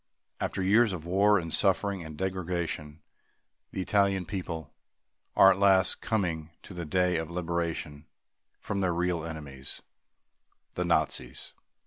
After 0.39 0.63
years 0.63 0.93
of 0.93 1.05
war 1.05 1.37
and 1.37 1.53
suffering 1.53 2.03
and 2.03 2.17
degradation, 2.17 3.03
the 3.69 3.81
Italian 3.83 4.25
people 4.25 4.73
are 5.35 5.51
at 5.51 5.59
last 5.59 6.01
coming 6.01 6.49
to 6.63 6.73
the 6.73 6.85
day 6.85 7.17
of 7.17 7.29
liberation 7.29 8.07
from 8.59 8.81
their 8.81 8.95
real 8.95 9.23
enemies, 9.23 9.83
the 10.73 10.85
Nazis. 10.85 11.53